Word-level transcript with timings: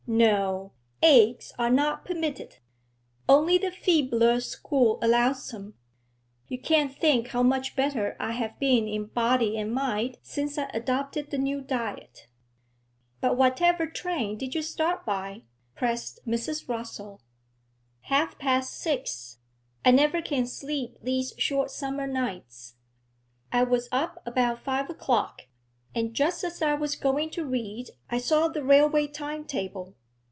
No 0.07 0.73
eggs 1.01 1.53
are 1.57 1.69
not 1.69 2.03
permitted; 2.03 2.57
only 3.29 3.57
the 3.57 3.71
feebler 3.71 4.41
school 4.41 4.99
allows 5.01 5.47
them. 5.51 5.75
You 6.49 6.59
can't 6.59 6.93
think 6.93 7.27
how 7.29 7.43
much 7.43 7.77
better 7.77 8.17
I 8.19 8.33
have 8.33 8.59
been 8.59 8.89
in 8.89 9.05
body 9.05 9.55
and 9.57 9.73
mind 9.73 10.17
since 10.21 10.57
I 10.57 10.65
adopted 10.73 11.31
the 11.31 11.37
new 11.37 11.61
diet.' 11.61 12.27
'But 13.21 13.37
whatever 13.37 13.87
train 13.87 14.37
did 14.37 14.53
you 14.53 14.61
start 14.61 15.05
by?' 15.05 15.43
pressed 15.75 16.19
Mrs. 16.27 16.67
Rossall. 16.67 17.21
'Half 18.01 18.37
past 18.37 18.73
six. 18.73 19.37
I 19.85 19.91
never 19.91 20.21
can 20.21 20.45
sleep 20.45 20.97
these 21.01 21.33
short 21.37 21.71
summer 21.71 22.05
nights. 22.05 22.75
I 23.49 23.63
was 23.63 23.87
up 23.93 24.21
about 24.25 24.59
five 24.61 24.89
o'clock, 24.89 25.43
and 25.95 26.13
just 26.13 26.43
as 26.43 26.61
I 26.61 26.73
was 26.73 26.97
going 26.97 27.29
to 27.31 27.45
read 27.45 27.91
I 28.09 28.17
saw 28.17 28.49
the 28.49 28.63
railway 28.63 29.07
time 29.07 29.45
table. 29.45 29.95